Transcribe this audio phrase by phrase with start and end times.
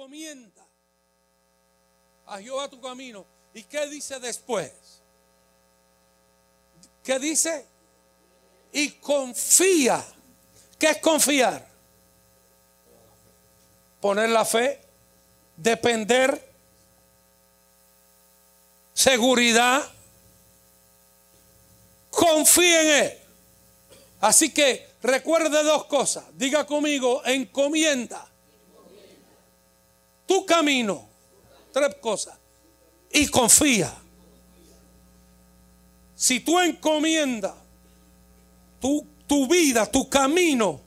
[0.00, 0.66] encomienda
[2.26, 3.26] a Jehová tu camino.
[3.52, 4.72] ¿Y qué dice después?
[7.02, 7.66] ¿Qué dice?
[8.72, 10.02] Y confía.
[10.78, 11.68] ¿Qué es confiar?
[14.00, 14.80] Poner la fe,
[15.56, 16.50] depender,
[18.94, 19.86] seguridad.
[22.10, 23.18] Confía en Él.
[24.22, 26.24] Así que recuerde dos cosas.
[26.38, 28.29] Diga conmigo, encomienda
[30.30, 31.08] tu camino.
[31.72, 32.38] Tres cosas.
[33.10, 33.92] Y confía.
[36.14, 37.54] Si tú encomiendas
[38.80, 40.80] tu, tu vida, tu camino,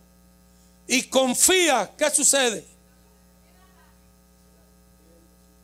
[0.87, 2.65] y confía, ¿qué sucede?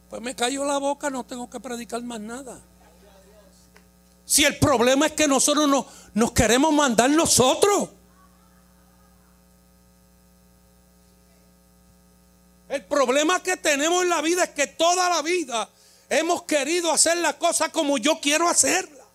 [0.09, 2.59] Pues me cayó la boca, no tengo que predicar más nada.
[4.25, 5.85] Si el problema es que nosotros no,
[6.15, 7.89] nos queremos mandar nosotros.
[12.69, 15.67] El problema que tenemos en la vida es que toda la vida
[16.07, 19.05] hemos querido hacer la cosa como yo quiero hacerla.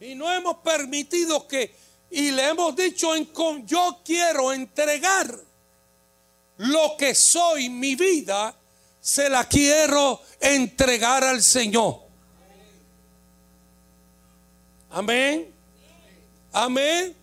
[0.00, 1.74] Y no hemos permitido que,
[2.10, 3.26] y le hemos dicho, en,
[3.66, 5.34] yo quiero entregar
[6.58, 8.54] lo que soy, mi vida,
[9.00, 12.00] se la quiero entregar al Señor.
[14.90, 15.54] Amén.
[16.52, 17.17] Amén.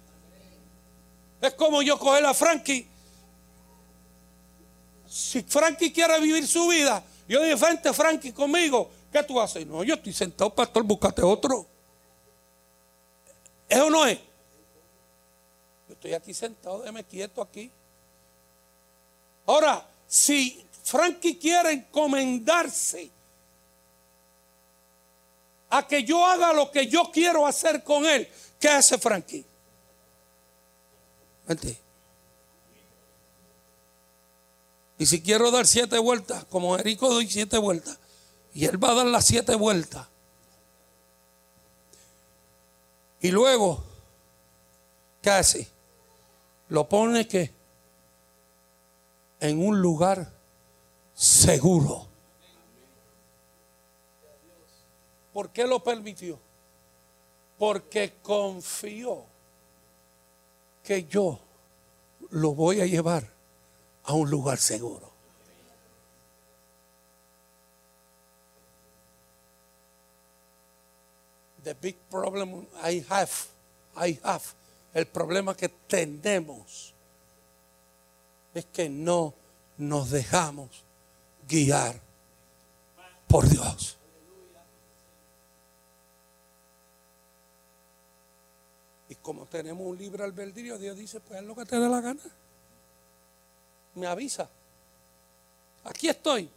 [1.45, 2.87] Es como yo coger a Frankie.
[5.07, 9.65] Si Frankie quiere vivir su vida, yo digo, frente Frankie conmigo, ¿qué tú haces?
[9.65, 11.65] No, yo estoy sentado, pastor, búscate otro.
[13.69, 14.17] ¿Es o no es?
[15.87, 17.71] Yo estoy aquí sentado, déjame quieto aquí.
[19.45, 23.09] Ahora, si Frankie quiere encomendarse
[25.69, 28.27] a que yo haga lo que yo quiero hacer con él,
[28.59, 29.45] ¿qué hace Frankie?
[34.97, 37.99] Y si quiero dar siete vueltas, como Erico doy siete vueltas,
[38.53, 40.07] y él va a dar las siete vueltas.
[43.21, 43.83] Y luego,
[45.21, 45.67] ¿qué hace?
[46.69, 47.51] Lo pone que
[49.39, 50.31] en un lugar
[51.13, 52.07] seguro.
[55.33, 56.39] ¿Por qué lo permitió?
[57.57, 59.25] Porque confió
[60.85, 61.39] que yo
[62.29, 63.27] lo voy a llevar
[64.03, 65.11] a un lugar seguro.
[71.63, 73.31] The big problem I have,
[73.97, 74.43] I have,
[74.93, 76.93] el problema que tenemos
[78.53, 79.33] es que no
[79.77, 80.69] nos dejamos
[81.47, 81.99] guiar
[83.27, 83.97] por Dios.
[89.25, 92.21] Como tenemos un libre albedrío, Dios dice, pues es lo que te dé la gana.
[93.95, 94.47] Me avisa.
[95.83, 96.47] Aquí estoy.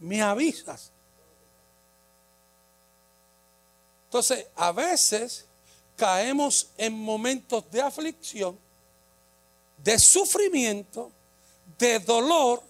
[0.00, 0.90] Me avisas.
[4.06, 5.46] Entonces, a veces
[5.94, 8.58] caemos en momentos de aflicción,
[9.84, 11.12] de sufrimiento,
[11.78, 12.64] de dolor,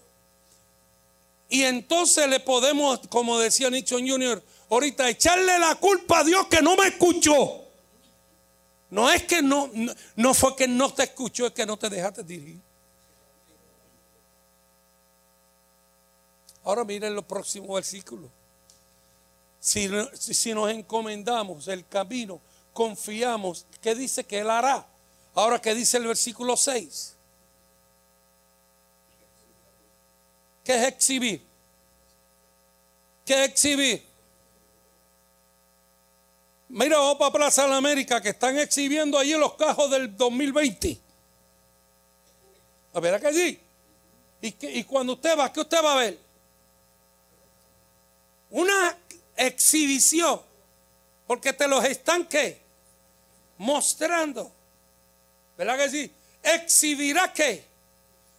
[1.49, 6.61] y entonces le podemos, como decía Nixon Jr., ahorita echarle la culpa a Dios que
[6.61, 7.66] no me escuchó.
[8.89, 9.69] No es que no,
[10.15, 12.61] no, fue que no te escuchó, es que no te dejaste dirigir.
[16.63, 18.29] Ahora miren los próximos versículos.
[19.59, 22.39] Si, si, nos encomendamos el camino,
[22.71, 24.87] confiamos, ¿qué dice que Él hará?
[25.33, 27.15] Ahora, ¿qué dice el versículo 6?
[30.63, 31.41] ¿Qué es exhibir?
[33.25, 34.06] ¿Qué es exhibir?
[36.69, 40.99] Mira, vamos para Plaza de la América que están exhibiendo allí los cajos del 2020.
[42.93, 43.59] A que allí.
[44.41, 46.19] Y, cuando usted va, ¿qué usted va a ver?
[48.49, 48.97] Una
[49.35, 50.41] exhibición.
[51.25, 52.61] Porque te los están qué?
[53.57, 54.51] Mostrando.
[55.57, 56.11] ¿Verdad que sí?
[56.43, 57.65] Exhibirá qué?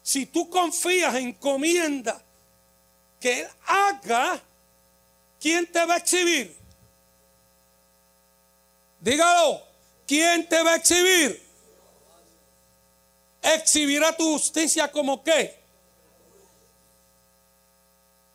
[0.03, 2.21] Si tú confías, encomienda
[3.21, 4.41] que Él haga,
[5.41, 6.57] ¿quién te va a exhibir?
[9.01, 9.63] Dígalo,
[10.07, 11.47] ¿quién te va a exhibir?
[13.43, 15.59] Exhibirá tu justicia como qué?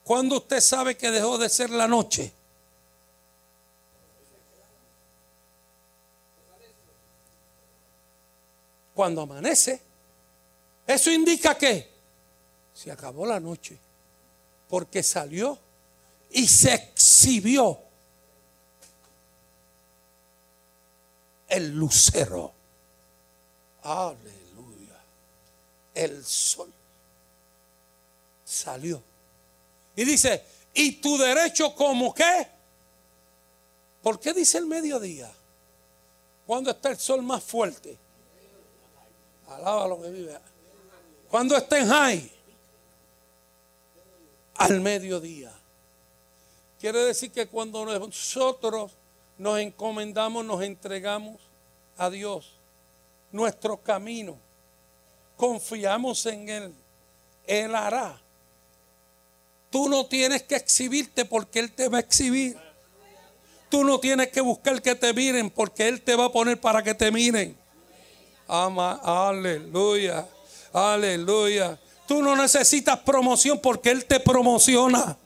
[0.03, 2.33] Cuando usted sabe que dejó de ser la noche.
[8.93, 9.81] Cuando amanece.
[10.85, 11.89] Eso indica que
[12.73, 13.77] se acabó la noche.
[14.69, 15.57] Porque salió
[16.31, 17.82] y se exhibió
[21.53, 22.51] el lucero.
[23.83, 24.99] Aleluya.
[25.93, 26.71] el sol
[28.43, 29.01] salió.
[29.95, 32.47] Y dice, ¿y tu derecho como qué?
[34.01, 35.31] ¿Por qué dice el mediodía?
[36.47, 37.97] Cuando está el sol más fuerte.
[39.47, 40.39] Alaba lo que vive.
[41.29, 42.31] Cuando está en high.
[44.55, 45.51] Al mediodía.
[46.79, 48.91] Quiere decir que cuando nosotros
[49.37, 51.41] nos encomendamos, nos entregamos
[51.97, 52.53] a Dios,
[53.31, 54.37] nuestro camino,
[55.37, 56.73] confiamos en Él,
[57.47, 58.19] Él hará.
[59.69, 62.55] Tú no tienes que exhibirte porque Él te va a exhibir.
[63.69, 66.83] Tú no tienes que buscar que te miren porque Él te va a poner para
[66.83, 67.57] que te miren.
[68.47, 70.27] Aleluya,
[70.71, 71.79] aleluya.
[72.07, 75.17] Tú no necesitas promoción porque Él te promociona.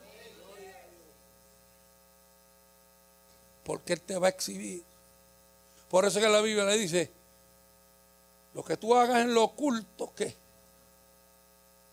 [3.68, 4.82] Porque Él te va a exhibir.
[5.90, 7.12] Por eso que la Biblia le dice,
[8.54, 10.34] lo que tú hagas en lo oculto, ¿qué?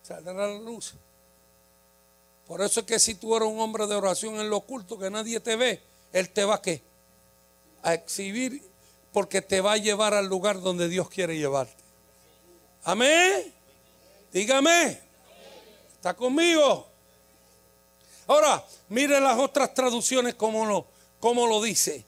[0.01, 0.93] Saldrá a la luz.
[2.47, 5.09] Por eso es que si tú eres un hombre de oración en lo oculto, que
[5.09, 5.81] nadie te ve,
[6.13, 6.81] Él te va a qué?
[7.83, 8.63] A exhibir
[9.11, 11.83] porque te va a llevar al lugar donde Dios quiere llevarte.
[12.85, 13.53] Amén.
[14.31, 15.01] Dígame.
[15.93, 16.87] ¿Está conmigo?
[18.27, 22.05] Ahora, mire las otras traducciones como lo, como lo dice.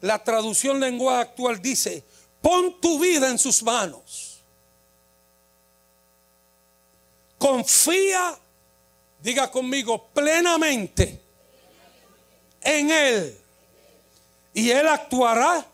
[0.00, 2.04] La traducción lenguaje actual dice,
[2.40, 4.40] pon tu vida en sus manos.
[7.38, 8.38] Confía,
[9.20, 11.20] diga conmigo, plenamente
[12.62, 13.40] en Él.
[14.54, 15.66] Y Él actuará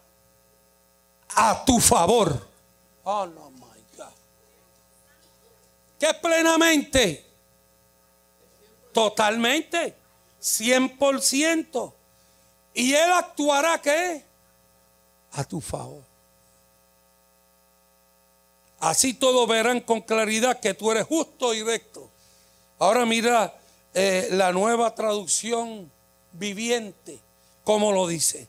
[1.34, 2.49] a tu favor.
[3.05, 4.06] Oh, no, my God.
[5.99, 7.25] ¿Qué plenamente?
[8.93, 9.96] Totalmente.
[10.40, 11.93] 100%.
[12.74, 14.24] Y Él actuará qué?
[15.32, 16.02] A tu favor.
[18.80, 22.10] Así todos verán con claridad que tú eres justo y recto.
[22.78, 23.54] Ahora mira
[23.94, 25.90] eh, la nueva traducción
[26.32, 27.20] viviente,
[27.62, 28.48] como lo dice.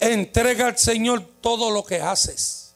[0.00, 2.74] Entrega al Señor todo lo que haces.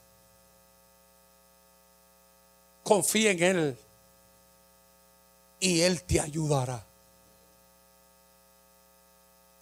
[2.84, 3.78] Confía en Él
[5.58, 6.84] y Él te ayudará.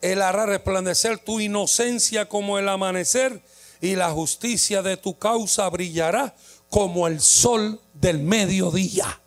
[0.00, 3.43] Él hará resplandecer tu inocencia como el amanecer
[3.81, 6.35] y la justicia de tu causa brillará
[6.69, 9.20] como el sol del mediodía.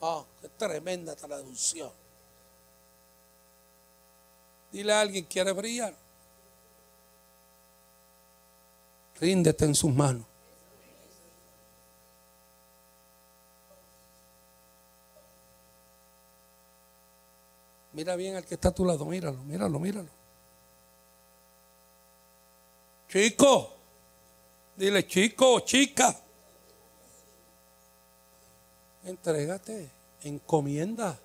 [0.00, 1.90] Oh, qué tremenda traducción.
[4.70, 5.94] Dile a alguien, ¿quiere brillar?
[9.20, 10.26] Ríndete en sus manos.
[17.98, 20.08] Mira bien al que está a tu lado, míralo, míralo, míralo.
[23.08, 23.74] Chico,
[24.76, 26.16] dile chico, chica.
[29.02, 29.90] Entrégate,
[30.22, 31.18] encomienda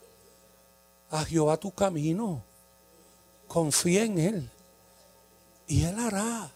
[1.12, 2.44] a Jehová tu camino.
[3.48, 4.50] Confía en Él
[5.68, 6.50] y Él hará.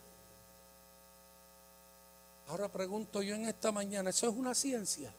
[2.47, 5.13] Ahora pregunto yo en esta mañana, ¿eso es una ciencia?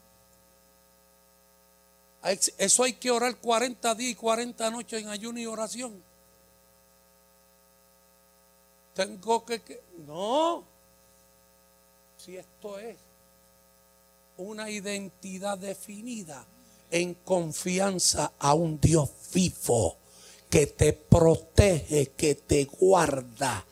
[2.23, 6.03] Eso hay que orar 40 días y 40 noches en ayuno y oración.
[8.93, 9.81] Tengo que...
[10.05, 10.63] No.
[12.17, 12.97] Si esto es
[14.37, 16.45] una identidad definida
[16.91, 19.97] en confianza a un Dios vivo
[20.49, 23.65] que te protege, que te guarda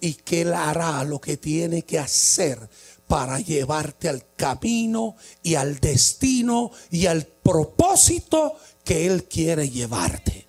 [0.00, 2.58] y que Él hará lo que tiene que hacer
[3.10, 10.46] para llevarte al camino y al destino y al propósito que Él quiere llevarte.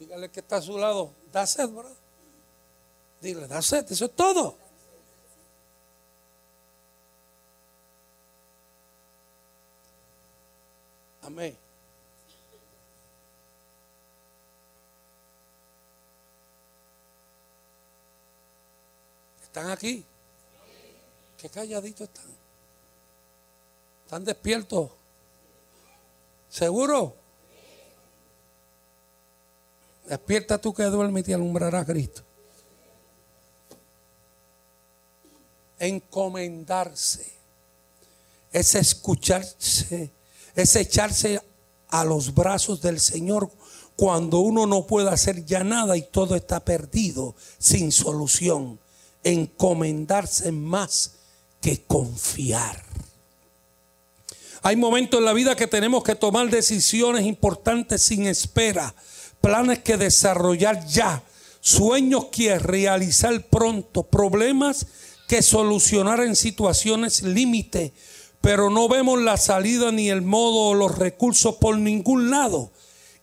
[0.00, 1.14] Dígale que está a su lado.
[1.32, 1.96] Da sed, ¿verdad?
[3.20, 4.56] Dile, da sed, eso es todo.
[11.22, 11.67] Amén.
[19.58, 20.04] ¿Están aquí?
[21.36, 22.30] Qué calladitos están.
[24.04, 24.90] ¿Están despiertos?
[26.48, 27.16] ¿Seguro?
[30.06, 32.22] Despierta tú que duermes y te alumbrará Cristo.
[35.80, 37.32] Encomendarse
[38.52, 40.12] es escucharse,
[40.54, 41.42] es echarse
[41.88, 43.50] a los brazos del Señor
[43.96, 48.78] cuando uno no puede hacer ya nada y todo está perdido, sin solución
[49.32, 51.14] encomendarse más
[51.60, 52.84] que confiar.
[54.62, 58.94] Hay momentos en la vida que tenemos que tomar decisiones importantes sin espera,
[59.40, 61.22] planes que desarrollar ya,
[61.60, 64.86] sueños que realizar pronto, problemas
[65.28, 67.92] que solucionar en situaciones límite,
[68.40, 72.72] pero no vemos la salida ni el modo o los recursos por ningún lado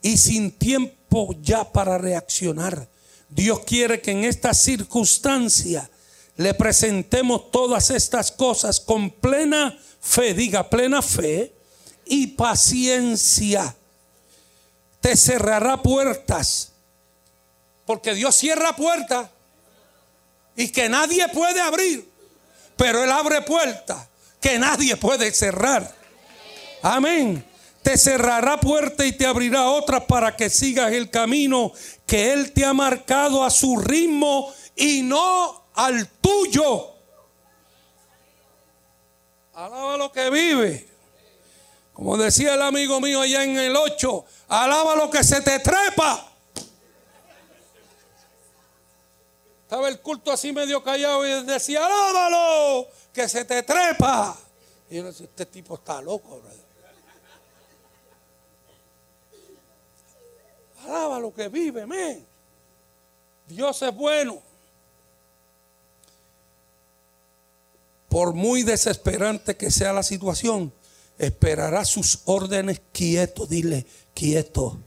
[0.01, 2.87] y sin tiempo ya para reaccionar.
[3.29, 5.89] Dios quiere que en esta circunstancia
[6.37, 11.53] le presentemos todas estas cosas con plena fe, diga plena fe
[12.05, 13.75] y paciencia.
[14.99, 16.71] Te cerrará puertas,
[17.85, 19.29] porque Dios cierra puertas
[20.55, 22.09] y que nadie puede abrir,
[22.75, 24.07] pero Él abre puertas
[24.41, 25.93] que nadie puede cerrar.
[26.81, 27.43] Amén.
[27.81, 31.71] Te cerrará puerta y te abrirá otra para que sigas el camino
[32.05, 36.93] que Él te ha marcado a su ritmo y no al tuyo.
[39.53, 40.89] Alaba lo que vive.
[41.93, 46.29] Como decía el amigo mío allá en el 8, alaba lo que se te trepa.
[49.63, 54.37] Estaba el culto así medio callado y decía, alábalo, que se te trepa.
[54.89, 56.41] Y yo decía, este tipo está loco,
[60.83, 62.27] Alaba lo que vive, men.
[63.47, 64.41] Dios es bueno.
[68.15, 70.71] Por muy desesperante que sea la situación,
[71.17, 73.45] esperará sus órdenes quieto.
[73.45, 74.79] Dile, quieto.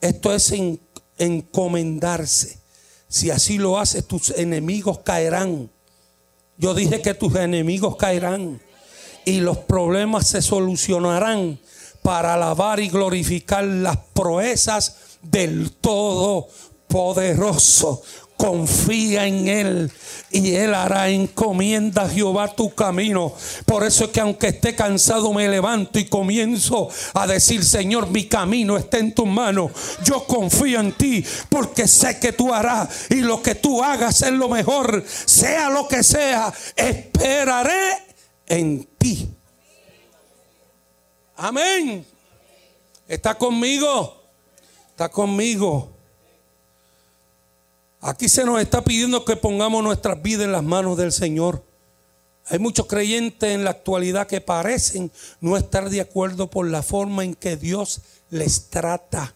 [0.00, 0.54] Esto es
[1.18, 2.58] encomendarse.
[3.08, 5.70] Si así lo haces, tus enemigos caerán.
[6.56, 8.58] Yo dije que tus enemigos caerán
[9.26, 11.60] y los problemas se solucionarán
[12.00, 18.02] para alabar y glorificar las proezas del Todopoderoso
[18.36, 19.92] confía en Él
[20.30, 23.32] y Él hará encomienda a Jehová tu camino.
[23.66, 28.26] Por eso es que aunque esté cansado me levanto y comienzo a decir, Señor, mi
[28.26, 29.70] camino está en tus manos.
[30.04, 34.32] Yo confío en ti porque sé que tú harás y lo que tú hagas es
[34.32, 35.04] lo mejor.
[35.06, 37.98] Sea lo que sea, esperaré
[38.46, 39.28] en ti.
[41.36, 42.06] Amén.
[43.06, 44.22] ¿Está conmigo?
[44.90, 45.93] Está conmigo.
[48.06, 51.64] Aquí se nos está pidiendo que pongamos nuestras vidas en las manos del Señor.
[52.48, 57.24] Hay muchos creyentes en la actualidad que parecen no estar de acuerdo por la forma
[57.24, 59.34] en que Dios les trata.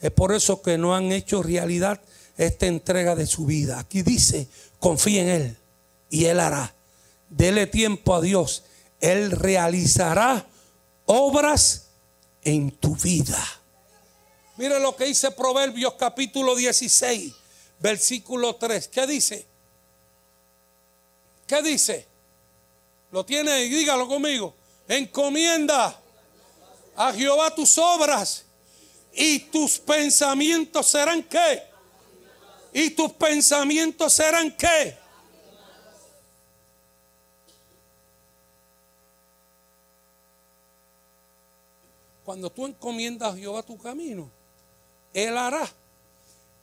[0.00, 2.00] Es por eso que no han hecho realidad
[2.36, 3.78] esta entrega de su vida.
[3.78, 4.48] Aquí dice,
[4.80, 5.56] confía en Él
[6.10, 6.74] y Él hará.
[7.30, 8.64] Dele tiempo a Dios.
[9.00, 10.48] Él realizará
[11.06, 11.90] obras
[12.42, 13.40] en tu vida.
[14.56, 17.34] Mire lo que dice Proverbios capítulo 16
[17.80, 18.88] versículo 3.
[18.88, 19.46] ¿Qué dice?
[21.46, 22.06] ¿Qué dice?
[23.10, 24.54] Lo tiene y dígalo conmigo.
[24.86, 25.98] Encomienda
[26.96, 28.44] a Jehová tus obras
[29.12, 31.62] y tus pensamientos serán qué?
[32.72, 34.96] Y tus pensamientos serán qué?
[42.24, 44.30] Cuando tú encomiendas a Jehová tu camino,
[45.14, 45.66] Él hará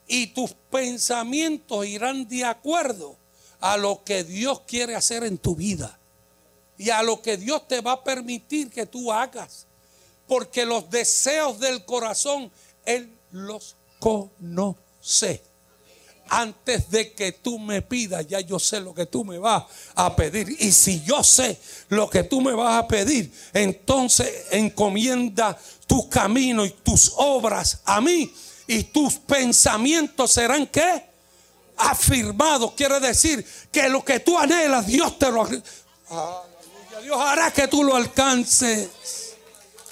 [0.06, 3.16] y tus pensamientos irán de acuerdo
[3.60, 5.98] a lo que Dios quiere hacer en tu vida
[6.78, 9.66] y a lo que Dios te va a permitir que tú hagas.
[10.28, 12.50] Porque los deseos del corazón,
[12.84, 15.42] Él los conoce.
[16.28, 20.14] Antes de que tú me pidas, ya yo sé lo que tú me vas a
[20.16, 20.56] pedir.
[20.58, 21.58] Y si yo sé
[21.88, 28.00] lo que tú me vas a pedir, entonces encomienda tu camino y tus obras a
[28.00, 28.32] mí
[28.66, 31.04] y tus pensamientos serán qué?
[31.76, 32.72] Afirmados.
[32.72, 35.46] Quiere decir que lo que tú anhelas, Dios te lo.
[35.46, 39.34] Dios hará que tú lo alcances.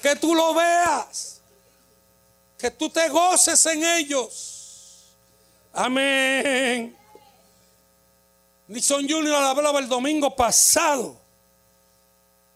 [0.01, 1.41] Que tú lo veas.
[2.57, 5.13] Que tú te goces en ellos.
[5.73, 6.95] Amén.
[8.67, 11.17] Nixon Junior hablaba el domingo pasado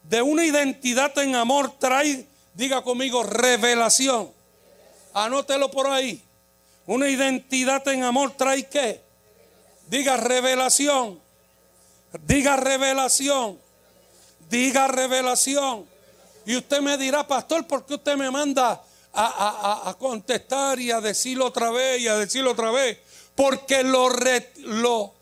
[0.03, 4.38] de una identidad en amor trae, diga conmigo, revelación.
[5.13, 6.23] Anótelo por ahí.
[6.85, 9.01] Una identidad en amor trae qué?
[9.87, 11.19] Diga revelación.
[12.25, 13.59] Diga revelación.
[14.49, 15.85] Diga revelación.
[16.45, 21.45] Y usted me dirá, pastor, ¿por qué usted me manda a, contestar y a decirlo
[21.45, 22.97] otra vez y a decirlo otra vez?
[23.35, 24.09] Porque lo,
[24.57, 25.13] lo,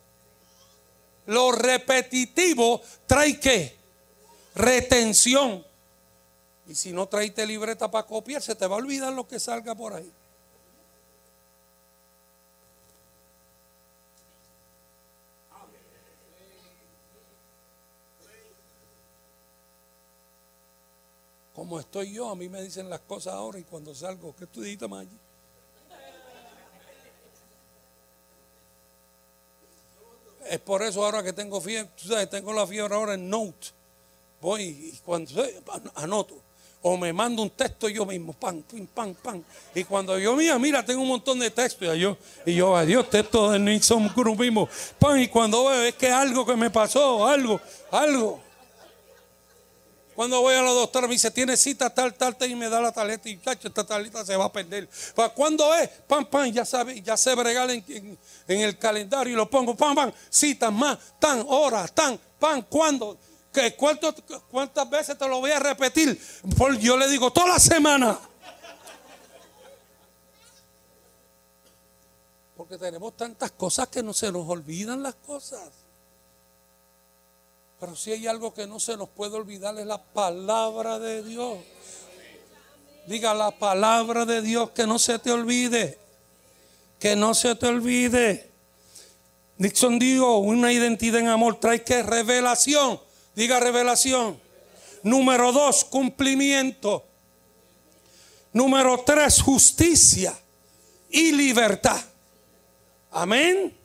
[1.26, 3.78] lo repetitivo trae qué?
[4.56, 5.67] Retención.
[6.68, 9.74] Y si no traiste libreta para copiar, se te va a olvidar lo que salga
[9.74, 10.12] por ahí.
[21.56, 24.62] Como estoy yo, a mí me dicen las cosas ahora y cuando salgo, ¿qué tú
[24.62, 25.18] dijiste, allí?
[30.50, 33.70] Es por eso ahora que tengo fiebre, tú sabes, tengo la fiebre ahora en Note.
[34.40, 35.44] Voy y cuando
[35.96, 36.47] anoto.
[36.82, 39.44] O me mando un texto yo mismo, pan, pim, pan, pan.
[39.74, 41.96] Y cuando yo mira, mira, tengo un montón de textos.
[41.96, 44.70] Y yo, y yo adiós, texto de Nixon Cruz mismo.
[45.00, 47.60] Pan, y cuando veo es que algo que me pasó, algo,
[47.92, 48.48] algo.
[50.18, 52.82] Cuando voy a la doctora me dice, tiene cita tal, tal, tal, y me da
[52.82, 54.90] la tarjeta y cacho, esta tarjeta se va a perder.
[55.14, 55.90] ¿Para cuándo es?
[56.08, 58.18] Pam, pam, ya sabe, ya se regala en,
[58.48, 63.16] el calendario y lo pongo, pam, pam, citas más, tan, horas, tan, pam, ¿cuándo?
[63.58, 66.22] ¿Qué, ¿Cuántas veces te lo voy a repetir?
[66.80, 68.20] yo le digo, toda la semana.
[72.56, 75.72] Porque tenemos tantas cosas que no se nos olvidan las cosas.
[77.80, 81.58] Pero si hay algo que no se nos puede olvidar es la palabra de Dios.
[83.08, 85.98] Diga la palabra de Dios que no se te olvide.
[87.00, 88.52] Que no se te olvide.
[89.58, 93.07] Nixon dijo, una identidad en amor trae que revelación.
[93.38, 94.42] Diga revelación.
[95.04, 97.06] Número dos, cumplimiento.
[98.52, 100.36] Número tres, justicia
[101.12, 102.02] y libertad.
[103.12, 103.78] Amén.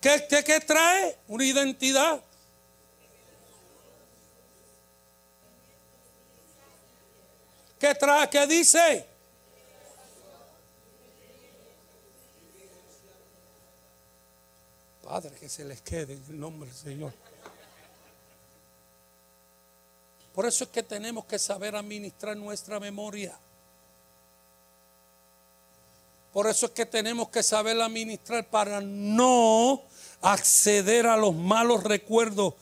[0.00, 1.18] ¿Qué, qué, qué trae?
[1.26, 2.22] Una identidad
[7.80, 8.30] ¿Qué, trae?
[8.30, 9.04] ¿Qué dice?
[15.02, 17.23] Padre, que se les quede en el nombre del Señor.
[20.34, 23.38] Por eso es que tenemos que saber administrar nuestra memoria.
[26.32, 29.82] Por eso es que tenemos que saber administrar para no
[30.20, 32.54] acceder a los malos recuerdos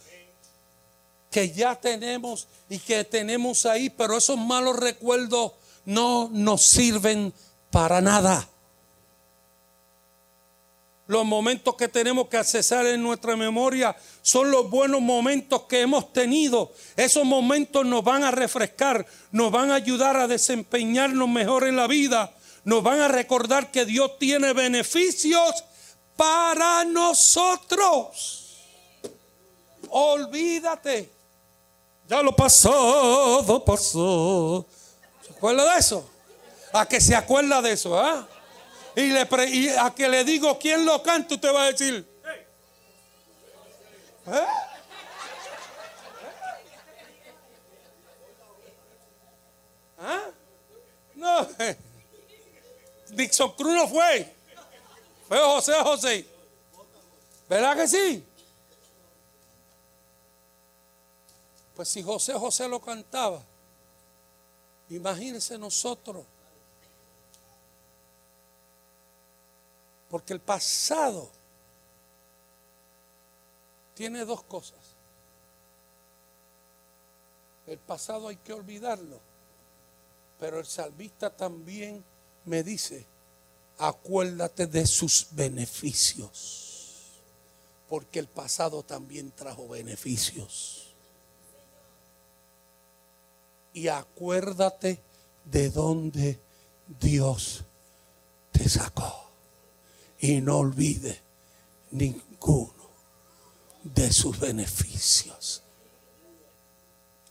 [1.30, 5.52] que ya tenemos y que tenemos ahí, pero esos malos recuerdos
[5.86, 7.32] no nos sirven
[7.70, 8.46] para nada.
[11.06, 16.12] Los momentos que tenemos que accesar en nuestra memoria son los buenos momentos que hemos
[16.12, 16.72] tenido.
[16.96, 21.86] Esos momentos nos van a refrescar, nos van a ayudar a desempeñarnos mejor en la
[21.86, 22.32] vida,
[22.64, 25.64] nos van a recordar que Dios tiene beneficios
[26.16, 28.38] para nosotros.
[29.90, 31.22] Olvídate
[32.12, 34.66] ya lo pasado, pasó.
[35.26, 36.04] ¿Se acuerda de eso?
[36.70, 38.28] A que se acuerda de eso, ¿ah?
[38.94, 39.20] Y, le
[39.78, 42.06] a que le digo quién lo canta, usted va a decir.
[44.26, 44.46] ¿Eh?
[49.98, 50.24] ¿Ah?
[51.14, 51.48] No.
[53.10, 54.34] Dixon Cruz no fue.
[55.28, 56.26] Fue José José.
[57.48, 58.24] ¿Verdad que sí?
[61.74, 63.42] Pues si José José lo cantaba,
[64.88, 66.26] imagínense nosotros.
[70.12, 71.30] Porque el pasado
[73.94, 74.78] tiene dos cosas.
[77.66, 79.18] El pasado hay que olvidarlo.
[80.38, 82.04] Pero el salvista también
[82.44, 83.06] me dice,
[83.78, 87.22] acuérdate de sus beneficios.
[87.88, 90.92] Porque el pasado también trajo beneficios
[93.72, 95.00] y acuérdate
[95.46, 96.38] de dónde
[97.00, 97.64] Dios
[98.52, 99.31] te sacó.
[100.22, 101.20] Y no olvide
[101.90, 102.72] ninguno
[103.82, 105.62] de sus beneficios.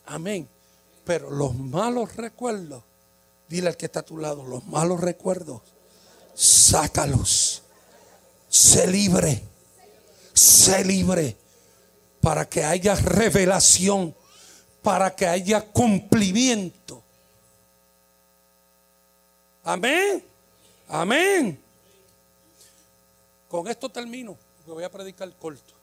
[0.06, 0.48] Amén.
[1.04, 2.84] Pero los malos recuerdos,
[3.50, 5.62] dile al que está a tu lado, los malos recuerdos,
[6.36, 7.64] sácalos.
[8.48, 9.44] Sé libre.
[10.34, 11.36] Sé libre
[12.22, 14.16] para que haya revelación
[14.82, 17.04] para que haya cumplimiento.
[19.64, 20.24] Amén.
[20.88, 21.60] Amén.
[23.52, 25.74] Con esto termino, porque voy a predicar corto.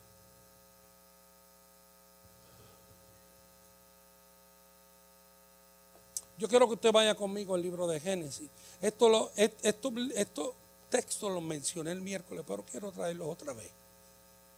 [6.38, 8.48] Yo quiero que usted vaya conmigo al libro de Génesis.
[8.80, 10.54] Esto, lo, esto, estos
[10.88, 13.70] textos los mencioné el miércoles, pero quiero traerlos otra vez,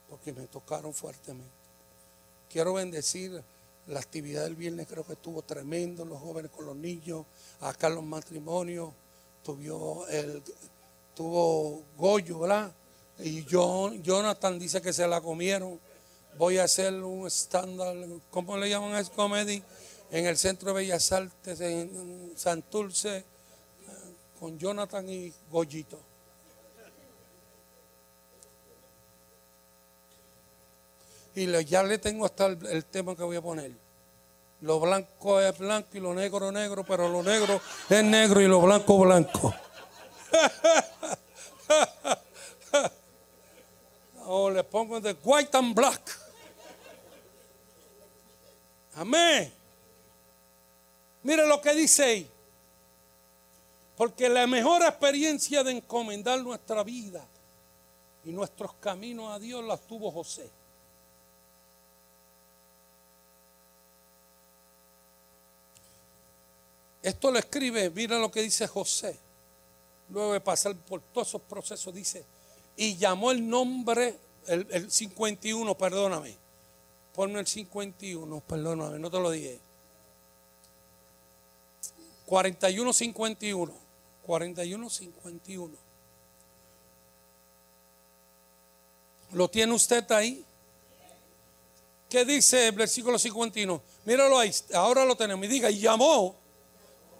[0.09, 1.51] porque me tocaron fuertemente.
[2.49, 3.43] Quiero bendecir
[3.89, 7.27] la actividad del viernes creo que estuvo tremendo, los jóvenes con los niños,
[7.61, 8.93] acá los matrimonios,
[9.43, 10.41] tuvo, el,
[11.17, 12.73] tuvo Goyo, ¿verdad?
[13.23, 15.79] Y John, Jonathan dice que se la comieron.
[16.39, 17.95] Voy a hacer un estándar,
[18.31, 19.63] ¿cómo le llaman a comedy?
[20.11, 23.25] En el Centro de Bellas Artes, en Santurce, eh,
[24.39, 26.01] con Jonathan y Goyito.
[31.35, 33.73] Y ya le tengo hasta el, tema que voy a poner.
[34.63, 38.49] Lo blanco es blanco y lo negro es negro, pero lo negro es negro y
[38.49, 39.55] lo blanco blanco.
[44.33, 46.17] O le pongo de white and black.
[48.95, 49.53] Amén.
[51.25, 52.31] Mire lo que dice ahí.
[53.97, 57.27] Porque la mejor experiencia de encomendar nuestra vida
[58.25, 60.49] y nuestros caminos a Dios las tuvo José.
[67.03, 69.19] Esto lo escribe, mira lo que dice José.
[70.09, 72.25] Luego de pasar por todos esos procesos, dice,
[72.81, 76.35] y llamó el nombre, el, 51, perdóname.
[77.15, 79.61] Ponme el 51, perdóname, no te lo dije.
[82.25, 83.75] 41, 51.
[84.23, 85.75] 41, 51.
[89.33, 90.43] ¿Lo tiene usted ahí?
[92.09, 93.83] ¿Qué dice el versículo 51?
[94.07, 95.45] Míralo ahí, ahora lo tenemos.
[95.45, 96.35] Y diga, y llamó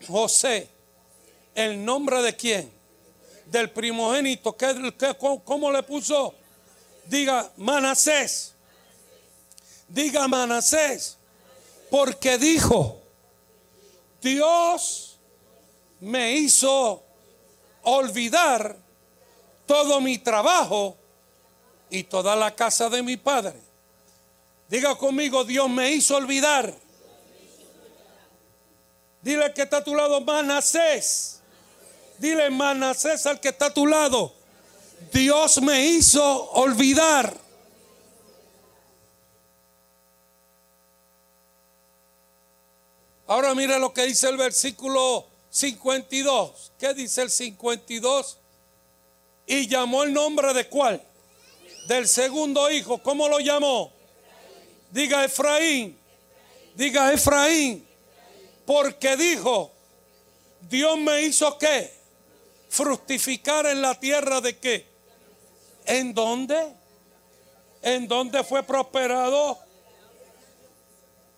[0.09, 0.71] José,
[1.55, 2.80] ¿el nombre de quién?
[3.51, 4.57] Del primogénito.
[4.57, 6.35] ¿Qué, cómo, le puso?
[7.07, 8.55] Diga Manasés.
[9.89, 11.17] Diga Manasés.
[11.91, 13.01] Porque dijo,
[14.23, 15.19] Dios
[16.01, 17.03] me hizo
[17.83, 18.77] olvidar
[19.67, 20.97] todo mi trabajo
[21.91, 23.61] y toda la casa de mi padre.
[24.69, 26.73] Diga conmigo, Dios me hizo olvidar
[29.23, 31.40] Dile que está a tu lado, Manasés.
[32.21, 34.35] Dile, Manasés al que está a tu lado.
[35.11, 37.35] Dios me hizo olvidar.
[43.27, 46.73] Ahora mire lo que dice el versículo 52.
[46.79, 48.37] ¿Qué dice el 52?
[49.47, 51.03] Y llamó el nombre de cuál?
[51.89, 52.99] Del segundo hijo.
[52.99, 53.95] ¿Cómo lo llamó?
[54.91, 55.99] Diga Efraín.
[56.75, 57.87] Diga Efraín.
[58.67, 59.73] Porque dijo,
[60.69, 62.00] Dios me hizo qué?
[62.71, 64.87] Fructificar en la tierra de qué?
[65.87, 66.73] ¿En dónde?
[67.83, 69.59] ¿En dónde fue prosperado?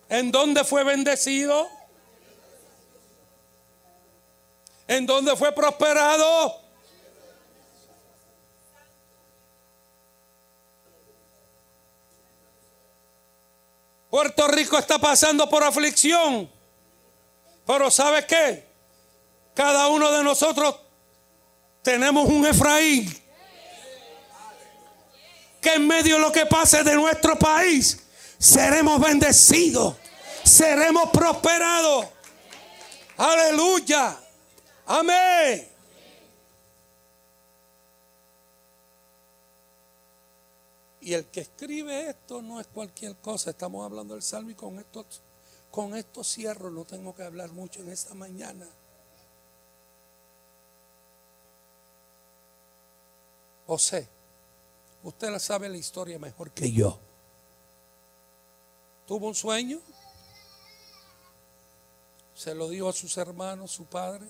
[0.09, 1.67] ¿En dónde fue bendecido?
[4.87, 6.61] ¿En dónde fue prosperado?
[14.11, 16.47] Puerto Rico está pasando por aflicción.
[17.65, 18.67] Pero ¿sabe qué?
[19.55, 20.75] Cada uno de nosotros
[21.83, 23.13] tenemos un Efraín
[25.61, 27.99] que en medio de lo que pase de nuestro país
[28.39, 29.95] seremos bendecidos,
[30.43, 32.07] seremos prosperados.
[33.17, 34.17] Aleluya.
[34.85, 35.69] Amén.
[41.01, 43.51] Y el que escribe esto no es cualquier cosa.
[43.51, 45.05] Estamos hablando del salmo y con esto
[45.69, 48.69] con esto cierro, no tengo que hablar mucho en esta mañana.
[53.65, 54.07] José,
[55.03, 56.99] usted la sabe la historia mejor que yo.
[59.07, 59.79] Tuvo un sueño,
[62.35, 64.27] se lo dio a sus hermanos, su padre,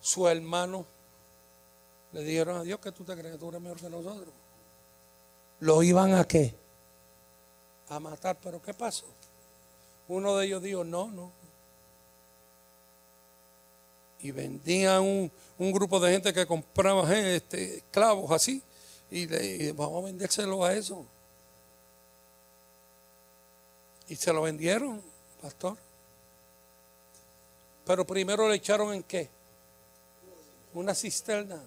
[0.00, 0.84] su hermano.
[2.12, 4.32] Le dijeron a Dios que tú te crees que tú eres mejor que nosotros.
[5.60, 6.54] Lo iban a qué?
[7.88, 9.06] A matar, pero ¿qué pasó?
[10.08, 11.32] Uno de ellos dijo, no, no.
[14.20, 18.62] Y vendían un, grupo de gente que compraba este, clavos así.
[19.10, 21.06] Y, le, vamos a vendérselo a eso.
[24.08, 25.02] Y se lo vendieron,
[25.40, 25.76] pastor.
[27.84, 29.28] Pero primero le echaron en qué?
[30.74, 31.62] Una cisterna.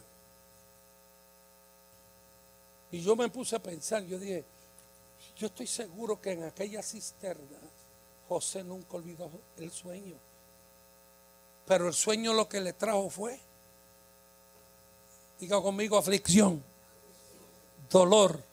[2.92, 4.44] Y yo me puse a pensar, yo dije,
[5.38, 7.58] yo estoy seguro que en aquella cisterna
[8.28, 10.16] José nunca olvidó el sueño.
[11.72, 13.40] Pero el sueño lo que le trajo fue,
[15.40, 16.62] diga conmigo, aflicción,
[17.90, 18.44] dolor,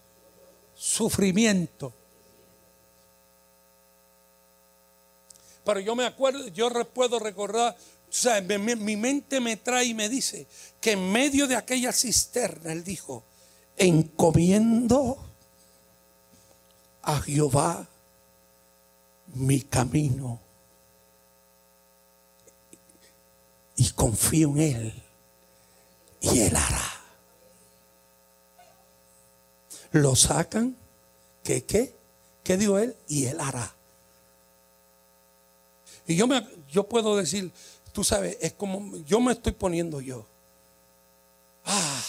[0.76, 1.92] sufrimiento.
[5.64, 7.76] Pero yo me acuerdo, yo puedo recordar,
[8.08, 10.46] o sea, mi, mente me trae y me dice
[10.80, 13.24] que en medio de aquella cisterna, él dijo,
[13.76, 15.18] encomiendo
[17.02, 17.84] a Jehová
[19.34, 20.47] mi camino
[23.78, 25.02] y confío en Él
[26.20, 27.00] y Él hará.
[29.92, 30.76] Lo sacan,
[31.44, 31.94] ¿qué qué?
[32.42, 32.96] ¿Qué dijo Él?
[33.06, 33.72] Y Él hará.
[36.08, 37.52] Y yo, me, yo puedo decir,
[37.92, 40.26] tú sabes, es como yo me estoy poniendo yo.
[41.64, 42.02] Ah,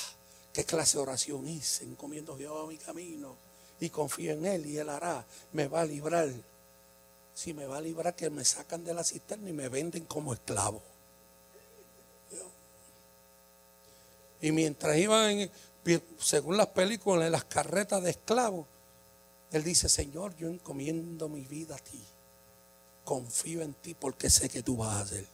[0.51, 3.35] qué clase de oración hice, encomiendo a mi camino
[3.79, 6.33] y confío en Él y Él hará, me va a librar
[7.35, 10.33] si me va a librar que me sacan de la cisterna y me venden como
[10.33, 10.81] esclavo.
[14.41, 15.49] Y mientras iban
[16.19, 18.67] según las películas, en las carretas de esclavos,
[19.51, 22.01] él dice, Señor, yo encomiendo mi vida a ti.
[23.03, 25.25] Confío en ti porque sé que tú vas a hacer.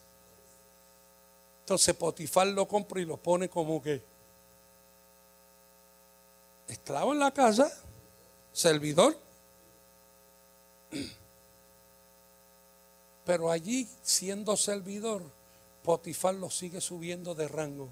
[1.62, 4.02] Entonces Potifar lo compra y lo pone como que
[6.68, 7.72] esclavo en la casa,
[8.54, 9.18] servidor.
[13.26, 15.24] Pero allí, siendo servidor,
[15.84, 17.90] Potifar lo sigue subiendo de rango.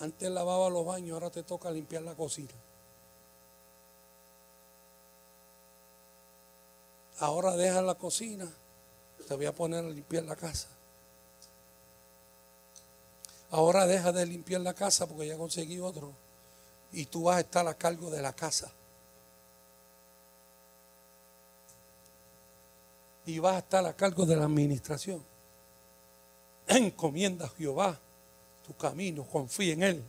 [0.00, 2.54] Antes lavaba los baños, ahora te toca limpiar la cocina.
[7.18, 8.50] Ahora deja la cocina,
[9.28, 10.68] te voy a poner a limpiar la casa.
[13.50, 16.12] Ahora deja de limpiar la casa porque ya conseguí otro.
[16.92, 18.72] Y tú vas a estar a cargo de la casa.
[23.26, 25.22] Y vas a estar a cargo de la administración.
[26.66, 28.00] Encomienda a Jehová
[28.70, 30.04] tu camino, confía en Él.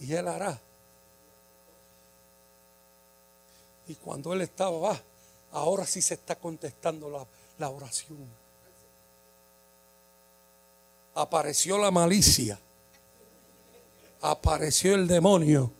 [0.00, 0.60] Y Él hará.
[3.88, 5.02] Y cuando Él estaba, va,
[5.52, 7.26] ahora sí se está contestando la,
[7.58, 8.46] la oración
[11.16, 12.60] apareció la malicia,
[14.20, 15.72] apareció el demonio,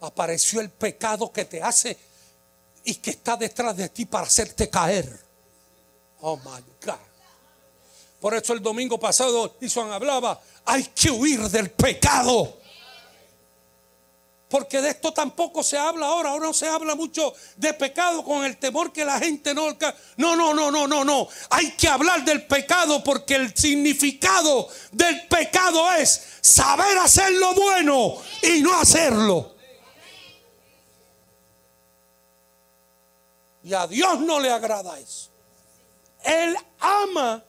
[0.00, 1.96] apareció el pecado que te hace
[2.84, 5.20] y que está detrás de ti para hacerte caer.
[6.22, 7.05] Oh my God.
[8.20, 12.58] Por eso el domingo pasado Ison hablaba, hay que huir del pecado.
[14.48, 16.30] Porque de esto tampoco se habla ahora.
[16.30, 19.76] Ahora no se habla mucho de pecado con el temor que la gente no...
[20.16, 21.28] No, no, no, no, no, no.
[21.50, 28.14] Hay que hablar del pecado porque el significado del pecado es saber hacer lo bueno
[28.42, 29.56] y no hacerlo.
[33.64, 35.28] Y a Dios no le agrada eso.
[36.24, 37.42] Él ama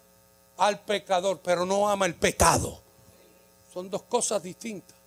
[0.57, 2.81] al pecador, pero no ama el pecado.
[3.73, 4.97] Son dos cosas distintas.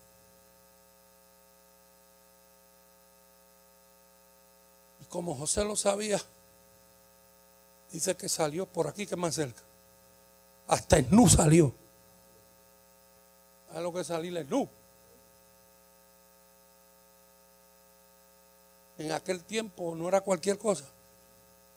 [5.10, 6.22] como José lo sabía,
[7.90, 9.60] dice que salió por aquí, que más cerca.
[10.68, 11.74] Hasta el nu salió.
[13.74, 14.68] A lo que salir el nu.
[18.98, 20.84] En aquel tiempo no era cualquier cosa.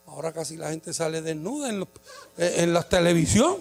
[0.08, 1.88] Ahora casi la gente sale desnuda en,
[2.38, 3.58] en la televisión.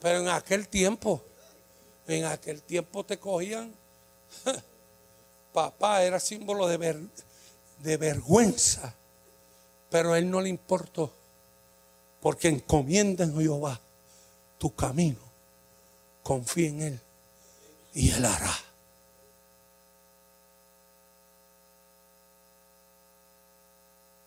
[0.00, 1.22] Pero en aquel tiempo,
[2.06, 3.72] en aquel tiempo te cogían.
[5.52, 7.08] Papá era símbolo de,
[7.78, 8.94] de vergüenza.
[9.90, 11.12] Pero a él no le importó.
[12.20, 13.80] Porque encomienda en Jehová
[14.58, 15.20] tu camino.
[16.22, 17.00] Confía en él.
[17.94, 18.71] Y él hará.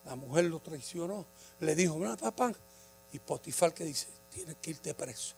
[0.06, 1.26] La mujer lo traicionó.
[1.60, 2.52] Le dijo, mira papá.
[3.12, 5.34] Y Potifar que dice, tienes que irte preso.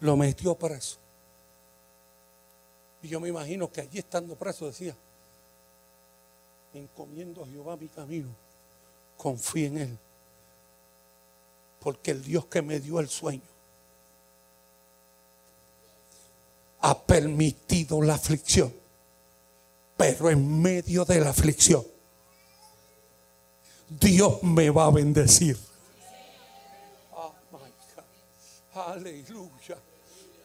[0.00, 0.98] Lo metió preso.
[3.02, 4.96] Y yo me imagino que allí estando preso decía,
[6.72, 8.28] encomiendo a Jehová mi camino,
[9.16, 9.98] confío en Él,
[11.80, 13.53] porque el Dios que me dio el sueño
[16.84, 18.70] ha permitido la aflicción,
[19.96, 21.82] pero en medio de la aflicción,
[23.88, 25.58] Dios me va a bendecir.
[27.14, 27.32] Oh
[28.74, 29.78] Aleluya.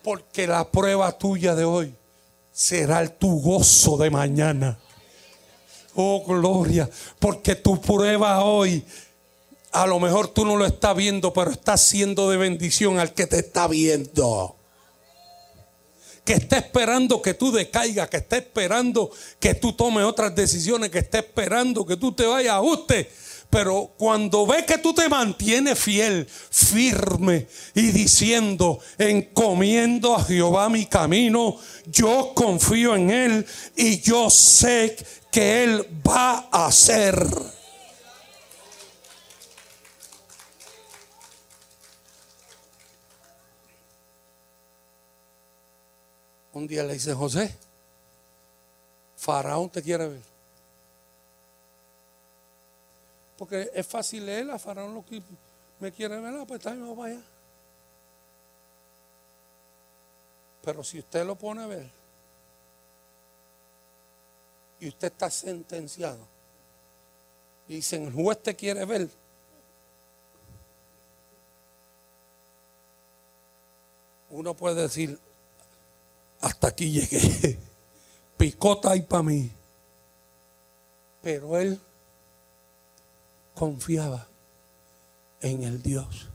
[0.02, 1.94] Porque la prueba tuya de hoy
[2.54, 4.80] será el tu gozo de mañana.
[5.96, 8.86] Oh, gloria, porque tu prueba hoy,
[9.74, 13.28] a lo mejor tú no lo estás viendo, pero está siendo de bendición al que
[13.28, 14.56] te está viendo.
[16.30, 21.00] Que está esperando que tú decaigas, que está esperando que tú tomes otras decisiones, que
[21.00, 23.10] está esperando que tú te vayas a ajuste
[23.50, 30.86] pero cuando ve que tú te mantienes fiel, firme y diciendo, encomiendo a Jehová mi
[30.86, 34.96] camino, yo confío en Él y yo sé
[35.32, 37.18] que Él va a hacer.
[46.54, 47.56] Un día le dice José,
[49.18, 50.22] Faraón te quiere ver.
[53.38, 55.22] Porque es fácil leer a Faraón lo que
[55.80, 57.22] me quiere ver, pues está bien, vaya.
[60.64, 61.90] Pero si usted lo pone a ver
[64.80, 66.20] y usted está sentenciado
[67.68, 69.10] y dicen, el juez te quiere ver,
[74.30, 75.20] uno puede decir,
[76.42, 77.60] hasta aquí llegué,
[78.38, 79.52] picota y para mí.
[81.22, 81.80] Pero él
[83.54, 84.26] confiaba
[85.42, 86.30] en el Dios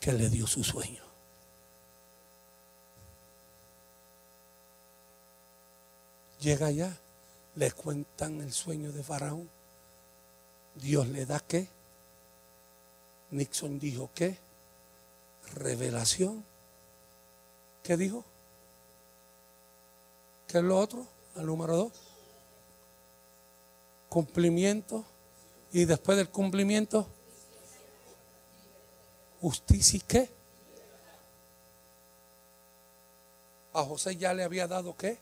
[0.00, 1.02] que le dio su sueño.
[6.40, 6.98] Llega allá,
[7.54, 9.48] le cuentan el sueño de Faraón.
[10.74, 11.68] Dios le da qué?
[13.30, 14.36] Nixon dijo qué?
[15.54, 16.44] Revelación.
[17.84, 18.24] ¿Qué dijo?
[20.52, 21.06] ¿Qué es lo otro?
[21.34, 21.92] El número dos.
[24.10, 25.02] Cumplimiento.
[25.72, 27.06] Y después del cumplimiento,
[29.40, 30.30] justicia y qué?
[33.72, 35.16] A José ya le había dado qué?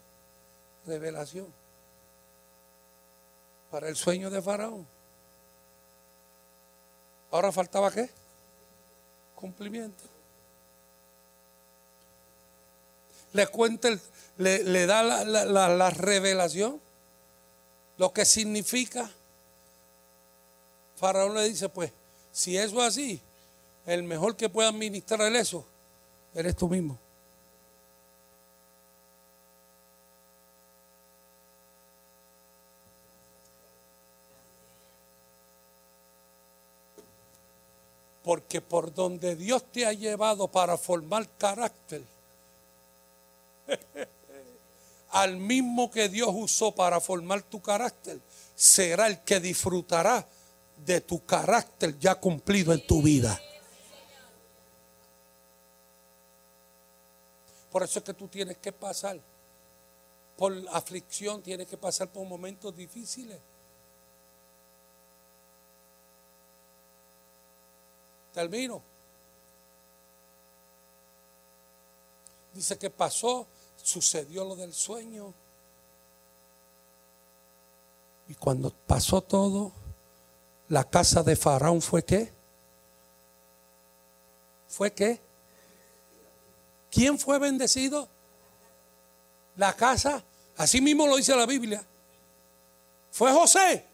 [0.85, 1.47] Revelación.
[3.71, 4.85] Para el sueño de Faraón.
[7.31, 8.11] Ahora faltaba qué?
[9.37, 10.10] Cumplimiento.
[13.33, 13.89] Le cuenta,
[14.39, 16.81] le, da la revelación,
[18.01, 19.11] lo que significa.
[20.97, 21.93] Faraón le dice, pues,
[22.33, 23.21] si eso es así,
[23.87, 25.65] el mejor que pueda administrar eso,
[26.35, 26.99] eres tú mismo.
[38.23, 42.03] Porque por donde Dios te ha llevado para formar carácter,
[45.11, 48.21] al mismo que Dios usó para formar tu carácter,
[48.55, 50.27] será el que disfrutará
[50.85, 53.41] de tu carácter ya cumplido en tu vida.
[57.71, 59.19] Por eso es que tú tienes que pasar
[60.37, 63.39] por aflicción, tienes que pasar por momentos difíciles.
[68.33, 68.83] Termino.
[72.55, 73.47] Dice que pasó,
[73.91, 75.35] sucedió lo del sueño.
[78.29, 79.73] Y cuando pasó todo,
[80.69, 82.33] la casa de Faraón fue qué?
[84.69, 85.21] ¿Fue qué?
[86.91, 88.09] ¿Quién fue bendecido?
[89.57, 90.23] La casa.
[90.57, 91.85] Así mismo lo dice la Biblia.
[93.11, 93.85] Fue José.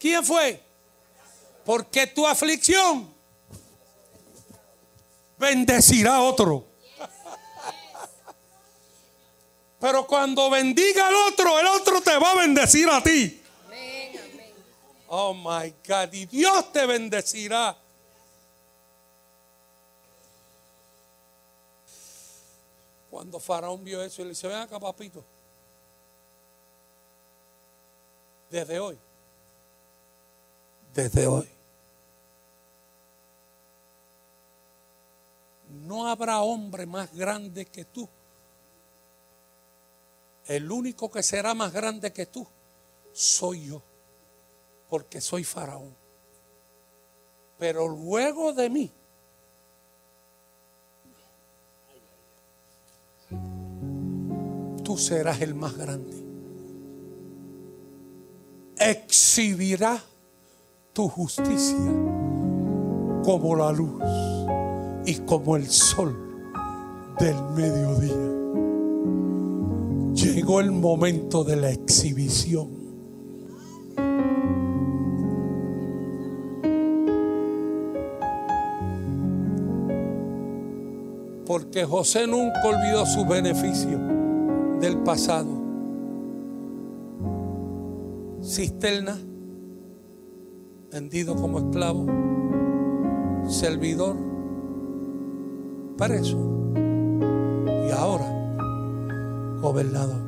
[0.00, 0.60] ¿Quién fue?
[1.64, 3.14] Porque tu aflicción
[5.38, 6.66] bendecirá a otro.
[9.80, 13.42] Pero cuando bendiga al otro, el otro te va a bendecir a ti.
[15.08, 16.12] Oh my God.
[16.12, 17.76] Y Dios te bendecirá.
[23.10, 25.24] Cuando Faraón vio eso, le dice, ven acá, papito.
[28.50, 28.98] Desde hoy.
[30.94, 31.48] Desde hoy.
[35.68, 38.08] No habrá hombre más grande que tú.
[40.48, 42.46] El único que será más grande que tú
[43.12, 43.82] soy yo.
[44.88, 45.94] Porque soy faraón.
[47.58, 48.92] Pero luego de mí
[54.82, 56.16] tú serás el más grande.
[58.78, 60.02] Exhibirá
[60.94, 61.76] tu justicia
[63.22, 64.02] como la luz
[65.04, 66.16] y como el sol
[67.18, 68.37] del mediodía.
[70.18, 72.70] Llegó el momento de la exhibición.
[81.46, 84.00] Porque José nunca olvidó sus beneficios
[84.80, 85.50] del pasado.
[88.42, 89.16] Cisterna,
[90.90, 92.06] vendido como esclavo,
[93.48, 94.16] servidor,
[95.96, 96.38] preso
[97.86, 98.37] y ahora
[99.60, 100.22] gobernador.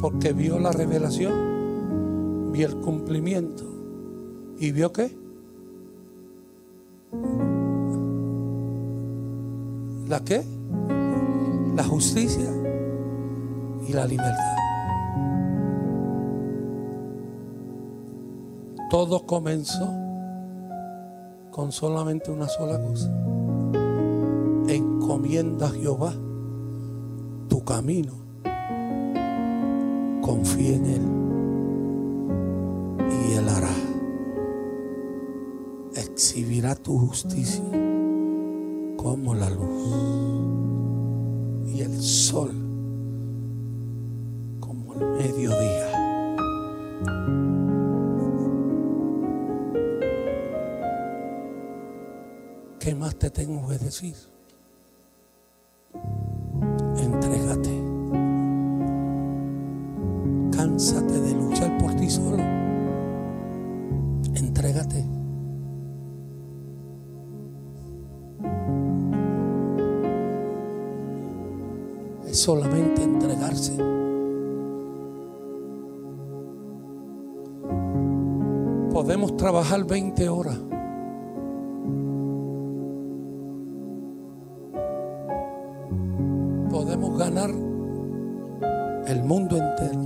[0.00, 3.64] Porque vio la revelación, vio el cumplimiento
[4.58, 5.16] y vio qué?
[10.08, 10.44] ¿La qué?
[11.76, 12.50] la justicia
[13.86, 14.56] y la libertad.
[18.88, 19.86] Todo comenzó
[21.50, 23.12] con solamente una sola cosa.
[25.16, 26.12] Encomienda a Jehová
[27.48, 28.12] tu camino.
[30.20, 31.00] Confía en Él
[33.10, 33.74] y Él hará.
[35.94, 37.64] Exhibirá tu justicia
[38.98, 39.88] como la luz
[41.66, 42.52] y el sol
[44.60, 45.92] como el mediodía.
[52.78, 54.35] ¿Qué más te tengo que decir?
[89.06, 90.00] El mundo entero.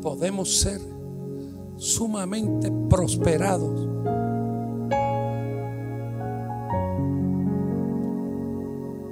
[0.00, 0.80] Podemos ser
[1.76, 3.88] sumamente prosperados.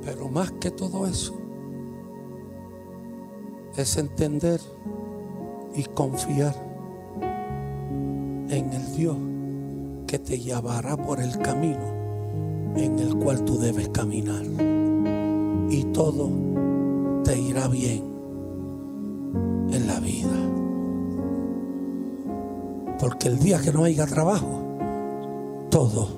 [0.04, 1.34] Pero más que todo eso,
[3.76, 4.60] es entender
[5.74, 6.54] y confiar
[8.48, 9.16] en el Dios
[10.06, 11.97] que te llevará por el camino
[12.78, 14.44] en el cual tú debes caminar.
[15.70, 16.30] Y todo
[17.24, 18.02] te irá bien
[19.70, 20.30] en la vida.
[22.98, 24.62] Porque el día que no haya trabajo,
[25.70, 26.08] todo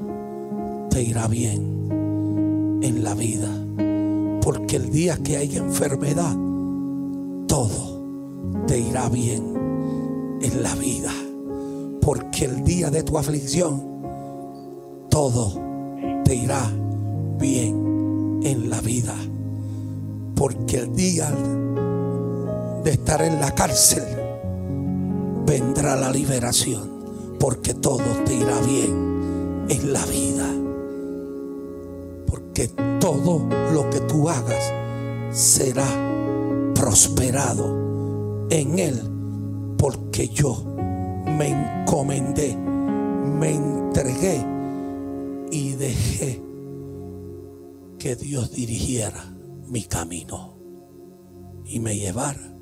[0.91, 3.49] te irá bien en la vida.
[4.43, 6.37] Porque el día que haya enfermedad,
[7.47, 8.01] todo
[8.67, 11.13] te irá bien en la vida.
[12.01, 13.83] Porque el día de tu aflicción,
[15.11, 15.70] todo
[16.31, 16.71] te irá
[17.41, 19.17] bien en la vida.
[20.37, 21.29] Porque el día
[22.85, 24.05] de estar en la cárcel
[25.45, 27.35] vendrá la liberación.
[27.41, 30.47] Porque todo te irá bien en la vida.
[32.29, 32.69] Porque
[33.01, 34.73] todo lo que tú hagas
[35.33, 35.89] será
[36.77, 39.01] prosperado en Él.
[39.77, 40.63] Porque yo
[41.27, 44.60] me encomendé, me entregué
[45.51, 46.43] y dejé
[47.99, 49.25] que Dios dirigiera
[49.67, 50.57] mi camino
[51.65, 52.57] y me llevara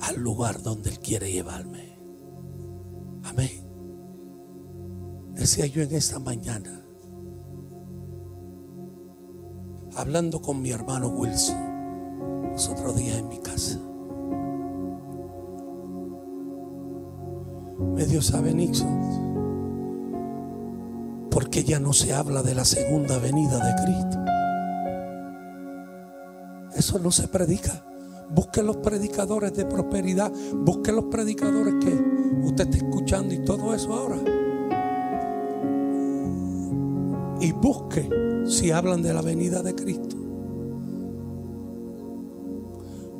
[0.00, 1.98] al lugar donde Él quiere llevarme.
[3.24, 3.66] Amén.
[5.34, 6.84] Decía yo en esta mañana,
[9.96, 13.80] hablando con mi hermano Wilson, los otros días en mi casa.
[17.94, 19.25] Me dio sabe Nixon
[21.56, 24.18] porque ya no se habla de la segunda venida de Cristo.
[26.76, 27.82] Eso no se predica.
[28.28, 30.30] Busque los predicadores de prosperidad.
[30.54, 31.98] Busque los predicadores que
[32.44, 34.18] usted está escuchando y todo eso ahora.
[37.40, 38.06] Y busque
[38.44, 40.16] si hablan de la venida de Cristo.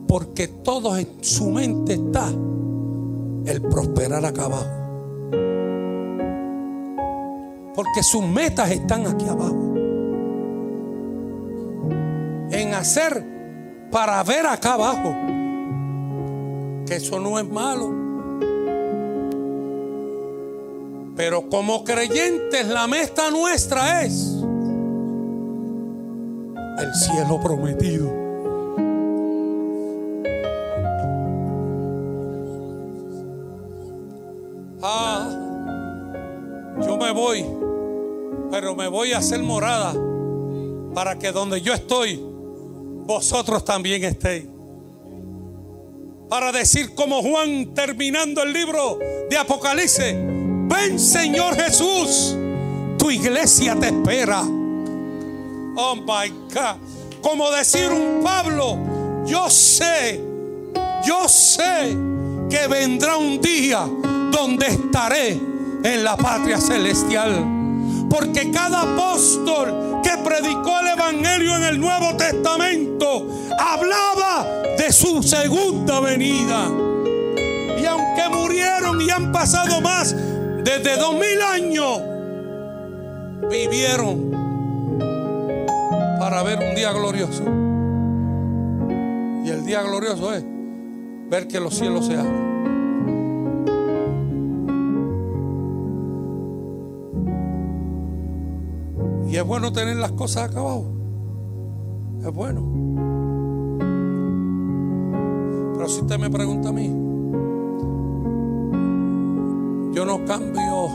[0.07, 2.29] Porque todo en su mente está
[3.47, 4.86] el prosperar acá abajo.
[7.97, 9.73] Porque sus metas están aquí abajo.
[12.51, 13.25] En hacer
[13.91, 15.15] para ver acá abajo.
[16.85, 17.91] Que eso no es malo.
[21.17, 24.43] Pero como creyentes la meta nuestra es
[26.79, 28.26] el cielo prometido.
[38.51, 39.95] Pero me voy a hacer morada
[40.95, 42.21] para que donde yo estoy,
[43.05, 44.47] vosotros también estéis.
[46.29, 48.99] Para decir como Juan terminando el libro
[49.31, 52.37] de Apocalipsis, ven Señor Jesús,
[52.99, 54.41] tu iglesia te espera.
[54.43, 56.77] Oh my God.
[57.23, 58.79] Como decir un Pablo,
[59.27, 60.21] yo sé,
[61.07, 61.97] yo sé
[62.49, 63.87] que vendrá un día
[64.31, 65.33] donde estaré
[65.83, 67.56] en la patria celestial.
[68.09, 73.29] Porque cada apóstol que predicó el Evangelio en el Nuevo Testamento
[73.59, 74.47] hablaba
[74.79, 76.69] de su segunda venida.
[77.81, 80.15] Y aunque murieron y han pasado más
[80.65, 82.01] desde dos mil años,
[83.51, 84.31] vivieron
[86.19, 87.45] para ver un día glorioso.
[89.45, 90.45] Y el día glorioso es
[91.29, 92.56] ver que los cielos se abren.
[99.37, 100.87] Y es bueno tener las cosas acá abajo.
[102.23, 102.63] Es bueno.
[105.75, 106.87] Pero si usted me pregunta a mí,
[109.95, 110.89] yo no cambio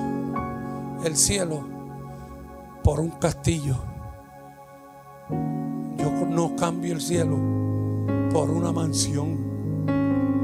[1.06, 1.64] el cielo
[2.84, 3.76] por un castillo.
[6.00, 7.38] Yo no cambio el cielo
[8.34, 9.38] por una mansión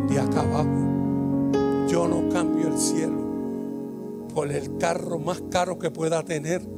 [0.08, 1.88] de acá abajo.
[1.88, 3.26] Yo no cambio el cielo
[4.36, 6.78] por el carro más caro que pueda tener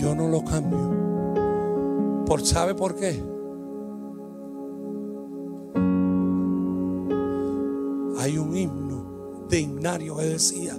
[0.00, 2.24] yo no lo cambio.
[2.24, 3.22] Por, ¿Sabe por qué?
[8.18, 10.74] Hay un himno de himnario que decía,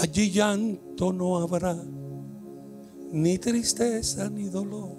[0.00, 1.76] allí llanto no habrá,
[3.12, 4.98] ni tristeza ni dolor.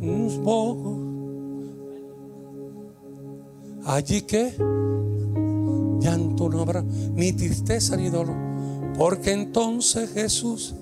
[0.00, 1.05] Un poco.
[3.86, 4.52] Allí que
[6.00, 8.34] llanto no habrá, ni tristeza ni dolor.
[8.98, 10.74] Porque entonces Jesús,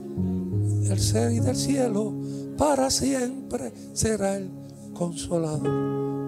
[0.88, 2.14] el ser y del cielo,
[2.56, 4.50] para siempre será el
[4.94, 5.68] consolador.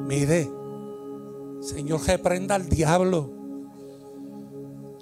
[0.07, 0.51] Mire,
[1.63, 3.31] Señor, reprenda al diablo.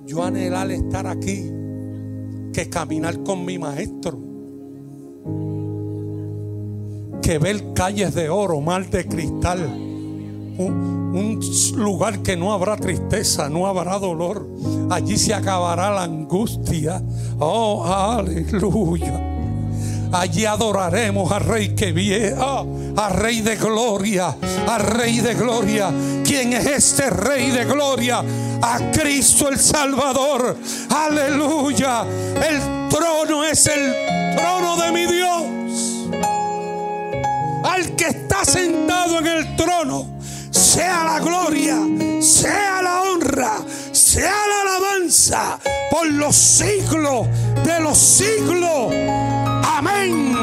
[0.06, 1.50] Yo anhelar estar aquí
[2.52, 4.16] que caminar con mi maestro.
[7.20, 9.83] Que ver calles de oro, mal de cristal.
[10.56, 11.40] Un,
[11.76, 14.46] lugar que no habrá tristeza, no habrá dolor.
[14.90, 17.02] Allí se acabará la angustia.
[17.38, 19.20] Oh, aleluya.
[20.12, 22.64] Allí adoraremos al Rey que viene, oh,
[22.96, 24.36] al Rey de gloria,
[24.68, 25.90] al Rey de gloria.
[26.24, 28.22] ¿Quién es este Rey de gloria?
[28.62, 30.56] A Cristo el Salvador.
[30.88, 32.04] Aleluya.
[32.36, 35.13] El trono es el trono de mi Dios.
[46.12, 47.26] Los siglos
[47.64, 48.92] de los siglos.
[49.64, 50.34] Amén.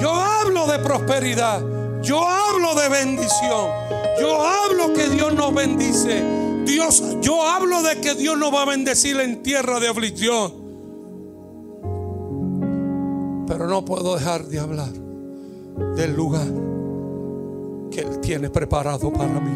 [0.00, 1.62] Yo hablo de prosperidad.
[2.02, 3.70] Yo hablo de bendición.
[4.20, 6.22] Yo hablo que Dios nos bendice.
[6.64, 10.61] Dios, yo hablo de que Dios nos va a bendecir en tierra de aflicción.
[13.52, 14.88] Pero no puedo dejar de hablar
[15.94, 16.48] del lugar
[17.90, 19.50] que Él tiene preparado para mí.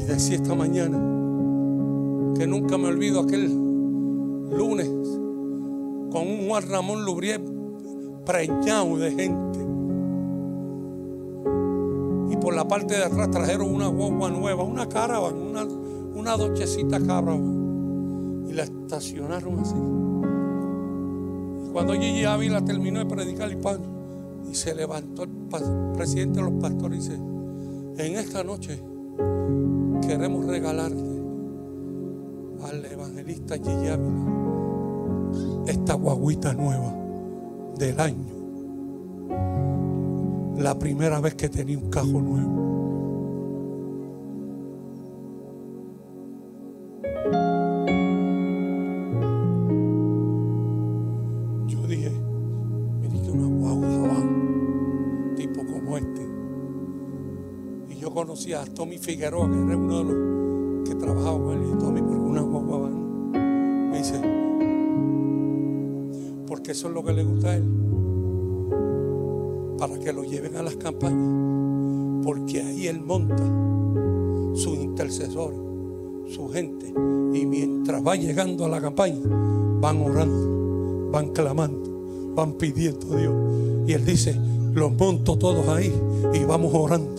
[0.00, 0.96] Y decía esta mañana
[2.38, 4.88] que nunca me olvido aquel lunes
[6.10, 7.42] con un Juan Ramón Lubrier
[8.24, 9.58] preñado de gente.
[12.30, 16.98] Y por la parte de atrás trajeron una guagua nueva, una caravan, una, una dochecita
[16.98, 17.61] caravan.
[18.52, 19.74] Y la estacionaron así.
[21.72, 23.78] Cuando Gigi Ávila terminó de predicar el pan
[24.50, 25.30] y se levantó el
[25.96, 27.14] presidente de los pastores y dice,
[27.96, 28.78] en esta noche
[30.06, 31.22] queremos regalarte
[32.62, 34.32] al evangelista Gigi Ávila
[35.66, 36.94] esta guaguita nueva
[37.78, 38.26] del año.
[40.58, 42.91] La primera vez que tenía un cajo nuevo.
[58.42, 61.68] Conocí a Tommy Figueroa, que era uno de los que trabajaba con él.
[61.72, 62.90] Y Tommy, porque una guagua.
[62.90, 64.20] Me dice,
[66.46, 67.64] porque eso es lo que le gusta a él.
[69.78, 72.24] Para que lo lleven a las campañas.
[72.24, 73.44] Porque ahí él monta
[74.54, 75.58] sus intercesores,
[76.34, 76.88] su gente.
[77.34, 79.20] Y mientras va llegando a la campaña,
[79.80, 83.34] van orando, van clamando, van pidiendo a Dios.
[83.86, 84.36] Y él dice,
[84.72, 85.92] los monto todos ahí
[86.32, 87.11] y vamos orando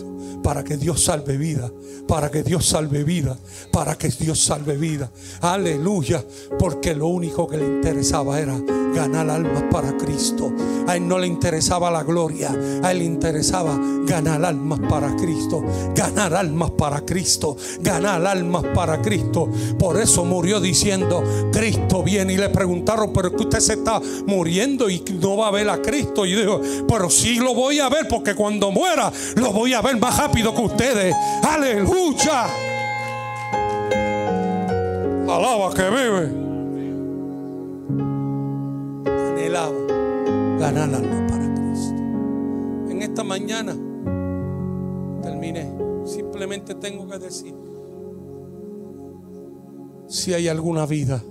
[0.44, 1.72] para que Dios salve vida,
[2.06, 3.34] para que Dios salve vida,
[3.72, 5.10] para que Dios salve vida.
[5.40, 6.22] Aleluya,
[6.58, 8.54] porque lo único que le interesaba era
[8.94, 10.52] ganar almas para Cristo.
[10.86, 15.62] A él no le interesaba la gloria, a él le interesaba ganar almas para Cristo,
[15.94, 19.48] ganar almas para Cristo, ganar almas para Cristo.
[19.78, 21.22] Por eso murió diciendo,
[21.52, 25.50] Cristo viene y le preguntaron, pero que usted se está muriendo y no va a
[25.50, 26.24] ver a Cristo.
[26.26, 29.98] Y dijo, pero sí lo voy a ver porque cuando muera lo voy a ver
[29.98, 31.14] más rápido que ustedes.
[31.42, 32.46] Aleluya.
[35.26, 36.43] Alaba que vive.
[39.44, 41.96] Anhelaba ganar alma para Cristo.
[42.88, 43.76] En esta mañana
[45.22, 45.70] terminé.
[46.04, 47.54] Simplemente tengo que decir,
[50.06, 51.22] si hay alguna vida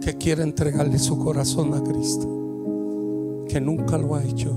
[0.00, 4.52] que quiere entregarle su corazón a Cristo, que nunca lo ha hecho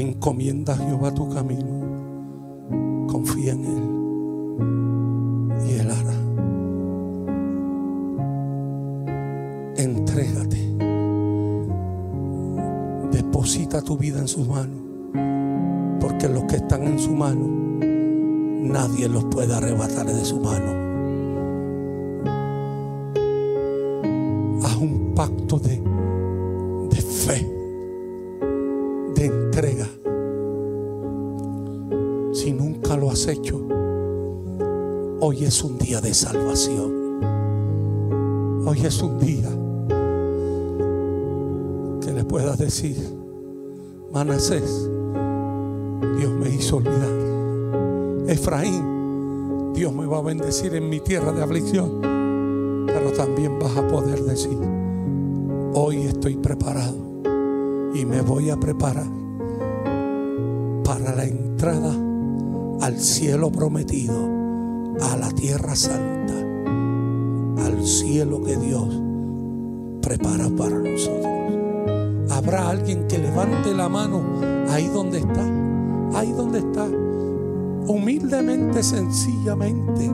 [0.00, 3.06] Encomienda a Jehová tu camino.
[3.06, 3.89] Confía en Él.
[13.82, 14.78] Tu vida en sus manos.
[16.00, 17.48] Porque que los que están en su mano,
[18.62, 20.70] nadie los puede arrebatar de su mano.
[24.62, 25.82] Haz un pacto de,
[26.90, 27.50] de fe,
[29.14, 29.88] de entrega.
[32.32, 33.66] Si nunca lo has hecho,
[35.20, 37.20] hoy es un día de salvación.
[38.66, 39.48] Hoy es un día
[42.00, 43.19] que le puedas decir,
[44.12, 44.90] Manasés,
[46.18, 48.26] Dios me hizo olvidar.
[48.26, 52.00] Efraín, Dios me va a bendecir en mi tierra de aflicción.
[52.86, 54.58] Pero también vas a poder decir,
[55.74, 56.96] hoy estoy preparado
[57.94, 59.06] y me voy a preparar
[60.84, 61.94] para la entrada
[62.80, 64.28] al cielo prometido,
[65.02, 66.34] a la tierra santa,
[67.64, 68.88] al cielo que Dios
[70.02, 71.29] prepara para nosotros.
[72.30, 74.22] Habrá alguien que levante la mano
[74.68, 75.60] ahí donde está
[76.14, 76.86] ahí donde está,
[77.86, 80.10] humildemente, sencillamente.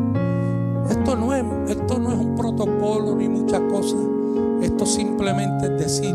[0.91, 4.01] Esto no es, esto no es un protocolo ni muchas cosas.
[4.63, 6.15] Esto simplemente es decir,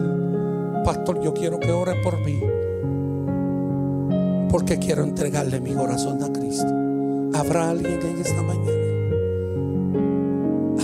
[0.86, 2.40] pastor, yo quiero que ore por mí.
[4.50, 6.74] Porque quiero entregarle mi corazón a Cristo.
[7.34, 8.72] ¿Habrá alguien en esta mañana?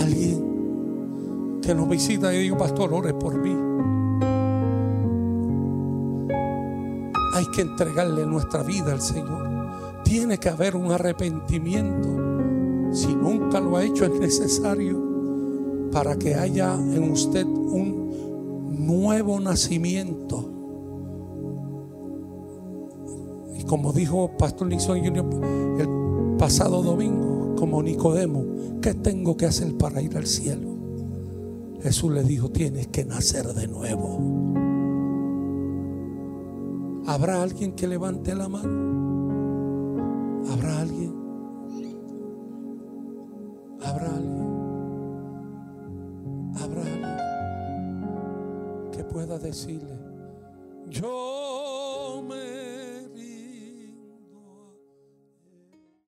[0.02, 3.67] Alguien que nos visita y diga, pastor, ore por mí.
[7.38, 9.46] Hay que entregarle nuestra vida al Señor.
[10.04, 12.08] Tiene que haber un arrepentimiento.
[12.92, 20.50] Si nunca lo ha hecho, es necesario para que haya en usted un nuevo nacimiento.
[23.56, 25.24] Y como dijo Pastor Nixon Jr.
[25.78, 28.44] el pasado domingo, como Nicodemo,
[28.82, 30.68] ¿qué tengo que hacer para ir al cielo?
[31.82, 34.37] Jesús le dijo, tienes que nacer de nuevo.
[37.08, 38.68] ¿Habrá alguien que levante la mano?
[40.52, 40.97] ¿Habrá alguien?